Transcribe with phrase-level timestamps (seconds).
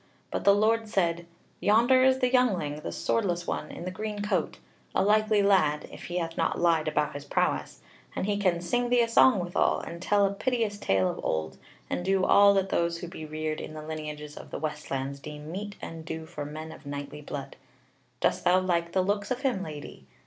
[0.31, 1.27] But the Lord said:
[1.59, 4.57] "Yonder is the youngling, the swordless one in the green coat;
[4.95, 7.81] a likely lad, if he hath not lied about his prowess;
[8.15, 11.59] and he can sing thee a song withal, and tell a piteous tale of old,
[11.87, 15.51] and do all that those who be reared in the lineages of the westlands deem
[15.51, 17.55] meet and due for men of knightly blood.
[18.21, 20.07] Dost thou like the looks of him, lady!